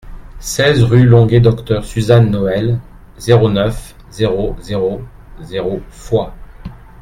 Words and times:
seize 0.39 0.81
rue 0.81 1.05
Longué 1.05 1.39
Docteur 1.41 1.85
Suzanne 1.85 2.31
Noël, 2.31 2.79
zéro 3.19 3.51
neuf, 3.51 3.95
zéro 4.09 4.55
zéro 4.59 5.03
zéro 5.43 5.79
Foix 5.91 6.33